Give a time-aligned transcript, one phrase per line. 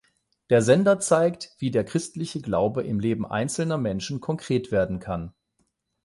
[0.49, 5.35] Der Sender zeigt, wie der christliche Glaube im Leben einzelner Menschen konkret werden kann.